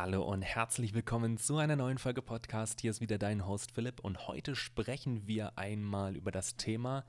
[0.00, 2.80] Hallo und herzlich willkommen zu einer neuen Folge Podcast.
[2.80, 7.04] Hier ist wieder dein Host Philipp und heute sprechen wir einmal über das Thema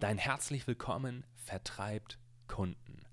[0.00, 2.18] Dein herzlich willkommen vertreibt
[2.48, 3.06] Kunden.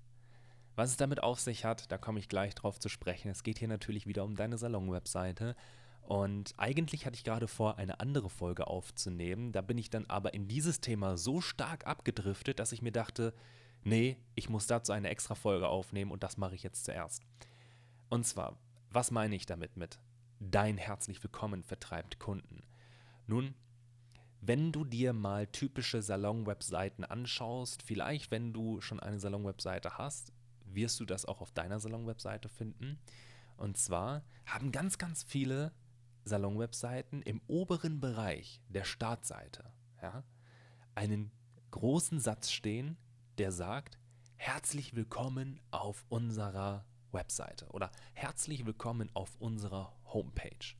[0.74, 3.30] Was es damit auf sich hat, da komme ich gleich drauf zu sprechen.
[3.30, 5.54] Es geht hier natürlich wieder um deine Salon-Webseite.
[6.02, 9.52] Und eigentlich hatte ich gerade vor, eine andere Folge aufzunehmen.
[9.52, 13.32] Da bin ich dann aber in dieses Thema so stark abgedriftet, dass ich mir dachte,
[13.84, 17.22] nee, ich muss dazu eine extra Folge aufnehmen und das mache ich jetzt zuerst.
[18.08, 18.58] Und zwar,
[18.92, 20.00] was meine ich damit mit
[20.40, 22.64] dein herzlich willkommen vertreibt Kunden?
[23.26, 23.54] Nun,
[24.40, 30.32] wenn du dir mal typische Salon-Webseiten anschaust, vielleicht wenn du schon eine Salon-Webseite hast,
[30.64, 32.98] wirst du das auch auf deiner Salon-Webseite finden.
[33.56, 35.72] Und zwar haben ganz, ganz viele
[36.24, 39.72] Salon-Webseiten im oberen Bereich der Startseite
[40.02, 40.24] ja,
[40.96, 41.30] einen
[41.70, 42.96] großen Satz stehen,
[43.38, 43.98] der sagt,
[44.34, 50.74] herzlich willkommen auf unserer Webseite oder herzlich willkommen auf unserer Homepage.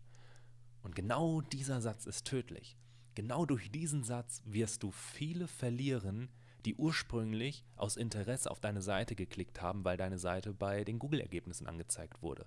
[0.83, 2.77] Und genau dieser Satz ist tödlich.
[3.15, 6.31] Genau durch diesen Satz wirst du viele verlieren,
[6.65, 11.67] die ursprünglich aus Interesse auf deine Seite geklickt haben, weil deine Seite bei den Google-Ergebnissen
[11.67, 12.47] angezeigt wurde.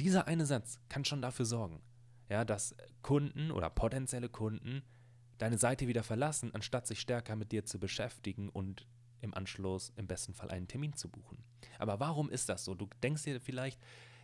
[0.00, 1.80] Dieser eine Satz kann schon dafür sorgen,
[2.28, 4.82] ja, dass Kunden oder potenzielle Kunden
[5.38, 8.86] deine Seite wieder verlassen, anstatt sich stärker mit dir zu beschäftigen und
[9.24, 11.38] im Anschluss im besten Fall einen Termin zu buchen.
[11.78, 12.74] Aber warum ist das so?
[12.74, 13.80] Du denkst dir vielleicht,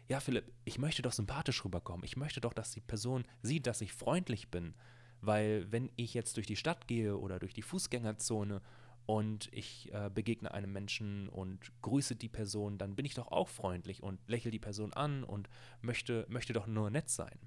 [0.09, 2.05] ja Philipp, ich möchte doch sympathisch rüberkommen.
[2.05, 4.75] Ich möchte doch, dass die Person sieht, dass ich freundlich bin.
[5.21, 8.63] Weil wenn ich jetzt durch die Stadt gehe oder durch die Fußgängerzone
[9.07, 13.49] und ich äh, begegne einem Menschen und grüße die Person, dann bin ich doch auch
[13.49, 15.49] freundlich und lächle die Person an und
[15.83, 17.39] möchte, möchte doch nur nett sein.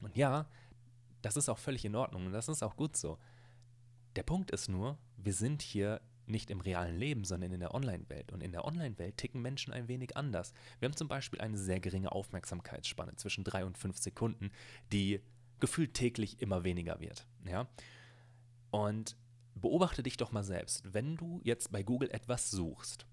[0.00, 0.48] Und ja,
[1.22, 3.18] das ist auch völlig in Ordnung und das ist auch gut so.
[4.14, 8.32] Der Punkt ist nur, wir sind hier nicht im realen Leben, sondern in der Online-Welt.
[8.32, 10.52] Und in der Online-Welt ticken Menschen ein wenig anders.
[10.78, 14.50] Wir haben zum Beispiel eine sehr geringe Aufmerksamkeitsspanne zwischen drei und fünf Sekunden,
[14.92, 15.20] die
[15.60, 17.26] gefühlt täglich immer weniger wird.
[17.44, 17.68] Ja?
[18.70, 19.16] Und
[19.54, 23.06] beobachte dich doch mal selbst, wenn du jetzt bei Google etwas suchst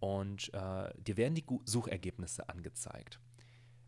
[0.00, 3.20] und äh, dir werden die Suchergebnisse angezeigt.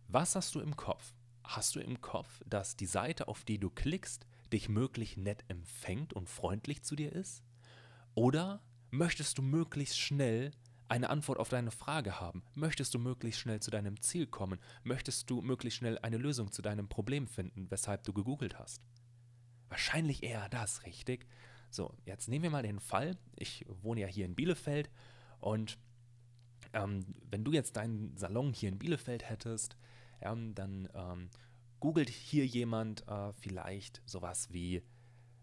[0.09, 1.13] Was hast du im Kopf?
[1.45, 6.13] Hast du im Kopf, dass die Seite, auf die du klickst, dich möglich nett empfängt
[6.13, 7.43] und freundlich zu dir ist?
[8.15, 10.51] Oder möchtest du möglichst schnell
[10.89, 12.43] eine Antwort auf deine Frage haben?
[12.55, 14.59] Möchtest du möglichst schnell zu deinem Ziel kommen?
[14.83, 18.83] Möchtest du möglichst schnell eine Lösung zu deinem Problem finden, weshalb du gegoogelt hast?
[19.69, 21.27] Wahrscheinlich eher das, richtig?
[21.71, 24.91] So, jetzt nehmen wir mal den Fall, ich wohne ja hier in Bielefeld
[25.39, 25.79] und
[26.73, 29.77] ähm, wenn du jetzt deinen Salon hier in Bielefeld hättest,
[30.21, 31.31] ja, dann ähm,
[31.79, 34.83] googelt hier jemand äh, vielleicht sowas wie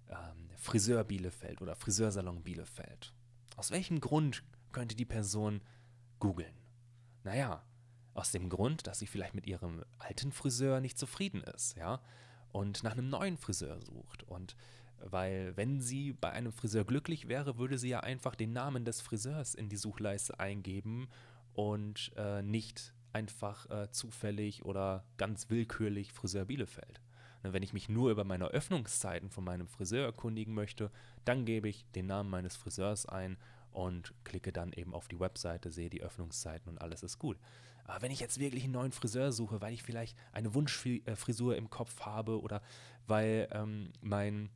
[0.09, 3.13] ähm, Friseur Bielefeld oder Friseursalon Bielefeld.
[3.55, 5.61] Aus welchem Grund könnte die Person
[6.19, 6.53] googeln?
[7.23, 7.63] Naja,
[8.13, 12.01] aus dem Grund, dass sie vielleicht mit ihrem alten Friseur nicht zufrieden ist, ja,
[12.51, 14.23] und nach einem neuen Friseur sucht.
[14.23, 14.55] Und
[14.99, 19.01] weil, wenn sie bei einem Friseur glücklich wäre, würde sie ja einfach den Namen des
[19.01, 21.07] Friseurs in die Suchleiste eingeben
[21.53, 27.01] und äh, nicht einfach äh, zufällig oder ganz willkürlich Friseur Bielefeld.
[27.43, 30.91] Ne, wenn ich mich nur über meine Öffnungszeiten von meinem Friseur erkundigen möchte,
[31.25, 33.37] dann gebe ich den Namen meines Friseurs ein
[33.71, 37.37] und klicke dann eben auf die Webseite, sehe die Öffnungszeiten und alles ist gut.
[37.85, 41.69] Aber wenn ich jetzt wirklich einen neuen Friseur suche, weil ich vielleicht eine Wunschfrisur im
[41.69, 42.61] Kopf habe oder
[43.05, 44.49] weil ähm, mein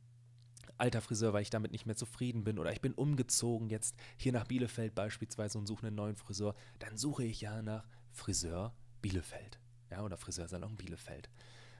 [0.76, 4.32] alter Friseur, weil ich damit nicht mehr zufrieden bin oder ich bin umgezogen jetzt hier
[4.32, 9.58] nach Bielefeld beispielsweise und suche einen neuen Friseur, dann suche ich ja nach Friseur Bielefeld,
[9.90, 11.30] ja, oder Friseursalon Bielefeld.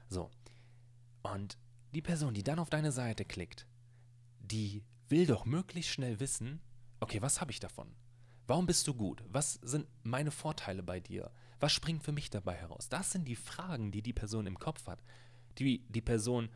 [0.08, 0.30] So,
[1.22, 1.58] und
[1.94, 3.66] die Person, die dann auf deine Seite klickt,
[4.38, 6.60] die will doch möglichst schnell wissen,
[7.00, 7.94] okay, was habe ich davon?
[8.46, 9.22] Warum bist du gut?
[9.28, 11.30] Was sind meine Vorteile bei dir?
[11.60, 12.88] Was springt für mich dabei heraus?
[12.88, 15.02] Das sind die Fragen, die die Person im Kopf hat.
[15.58, 16.48] Die, die Person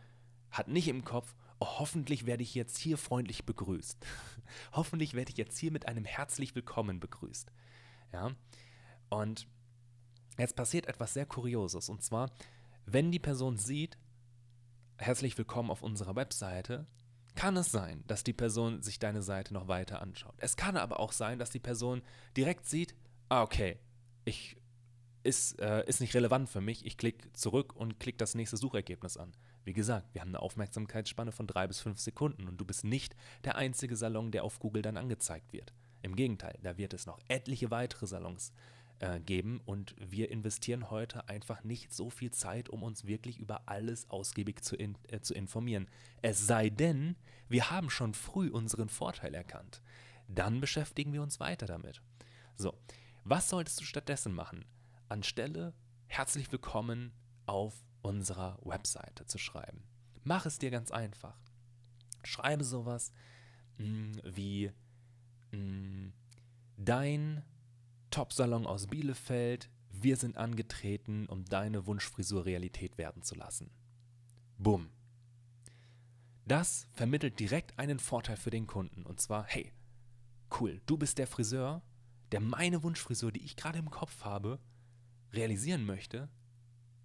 [0.50, 4.04] hat nicht im Kopf, oh, hoffentlich werde ich jetzt hier freundlich begrüßt.
[4.72, 7.52] hoffentlich werde ich jetzt hier mit einem herzlich willkommen begrüßt.
[8.12, 8.32] Ja?
[9.08, 9.46] Und
[10.38, 11.88] jetzt passiert etwas sehr Kurioses.
[11.88, 12.30] Und zwar,
[12.84, 13.96] wenn die Person sieht,
[14.98, 16.86] herzlich willkommen auf unserer Webseite,
[17.34, 20.34] kann es sein, dass die Person sich deine Seite noch weiter anschaut.
[20.38, 22.02] Es kann aber auch sein, dass die Person
[22.36, 22.94] direkt sieht,
[23.28, 23.78] ah, okay,
[24.24, 24.56] ich,
[25.22, 29.16] ist, äh, ist nicht relevant für mich, ich klicke zurück und klicke das nächste Suchergebnis
[29.16, 29.32] an.
[29.64, 33.14] Wie gesagt, wir haben eine Aufmerksamkeitsspanne von drei bis fünf Sekunden und du bist nicht
[33.44, 35.74] der einzige Salon, der auf Google dann angezeigt wird.
[36.02, 38.52] Im Gegenteil, da wird es noch etliche weitere Salons
[38.98, 43.68] äh, geben und wir investieren heute einfach nicht so viel Zeit, um uns wirklich über
[43.68, 45.88] alles ausgiebig zu, in, äh, zu informieren.
[46.22, 47.16] Es sei denn,
[47.48, 49.82] wir haben schon früh unseren Vorteil erkannt.
[50.28, 52.00] Dann beschäftigen wir uns weiter damit.
[52.56, 52.74] So,
[53.24, 54.64] was solltest du stattdessen machen?
[55.08, 55.74] Anstelle
[56.06, 57.12] herzlich willkommen
[57.44, 59.82] auf unserer Webseite zu schreiben.
[60.24, 61.38] Mach es dir ganz einfach.
[62.24, 63.12] Schreibe sowas
[63.78, 64.72] mh, hm, wie
[65.52, 66.12] mh, hm,
[66.76, 67.44] dein
[68.10, 73.70] Top-Salon aus Bielefeld, wir sind angetreten, um deine Wunschfrisur Realität werden zu lassen.
[74.58, 74.90] Bumm.
[76.46, 79.04] Das vermittelt direkt einen Vorteil für den Kunden.
[79.04, 79.72] Und zwar, hey,
[80.60, 81.82] cool, du bist der Friseur,
[82.32, 84.60] der meine Wunschfrisur, die ich gerade im Kopf habe,
[85.32, 86.28] realisieren möchte.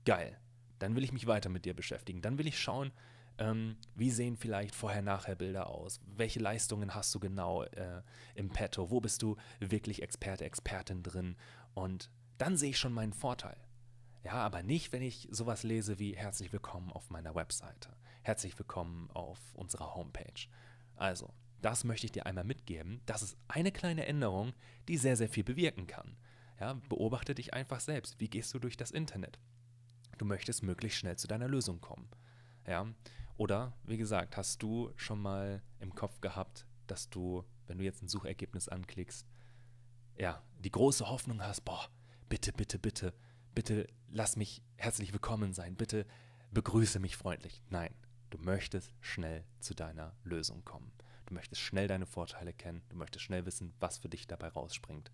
[0.05, 0.39] Geil.
[0.79, 2.21] Dann will ich mich weiter mit dir beschäftigen.
[2.21, 2.91] Dann will ich schauen,
[3.41, 5.99] ähm, wie sehen vielleicht Vorher-Nachher-Bilder aus?
[6.05, 8.03] Welche Leistungen hast du genau äh,
[8.35, 8.91] im Petto?
[8.91, 11.35] Wo bist du wirklich Experte, Expertin drin?
[11.73, 13.57] Und dann sehe ich schon meinen Vorteil.
[14.23, 17.89] Ja, aber nicht, wenn ich sowas lese wie herzlich willkommen auf meiner Webseite.
[18.21, 20.47] Herzlich willkommen auf unserer Homepage.
[20.95, 21.33] Also,
[21.63, 23.01] das möchte ich dir einmal mitgeben.
[23.07, 24.53] Das ist eine kleine Änderung,
[24.87, 26.15] die sehr, sehr viel bewirken kann.
[26.59, 28.19] Ja, beobachte dich einfach selbst.
[28.19, 29.39] Wie gehst du durch das Internet?
[30.19, 32.07] Du möchtest möglichst schnell zu deiner Lösung kommen.
[32.67, 32.85] Ja,
[33.41, 38.03] oder, wie gesagt, hast du schon mal im Kopf gehabt, dass du, wenn du jetzt
[38.03, 39.25] ein Suchergebnis anklickst,
[40.15, 41.89] ja, die große Hoffnung hast, boah,
[42.29, 43.15] bitte, bitte, bitte,
[43.55, 46.05] bitte lass mich herzlich willkommen sein, bitte
[46.51, 47.63] begrüße mich freundlich.
[47.71, 47.95] Nein,
[48.29, 50.91] du möchtest schnell zu deiner Lösung kommen.
[51.25, 55.11] Du möchtest schnell deine Vorteile kennen, du möchtest schnell wissen, was für dich dabei rausspringt,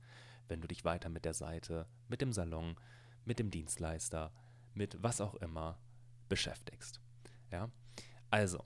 [0.49, 2.75] wenn du dich weiter mit der Seite, mit dem Salon,
[3.23, 4.33] mit dem Dienstleister,
[4.73, 5.79] mit was auch immer
[6.27, 6.99] beschäftigst.
[7.53, 7.71] Ja?
[8.29, 8.63] Also,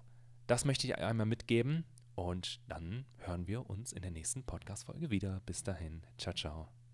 [0.48, 1.86] das möchte ich einmal mitgeben
[2.16, 5.42] und dann hören wir uns in der nächsten Podcast-Folge wieder.
[5.46, 6.81] Bis dahin, ciao, ciao.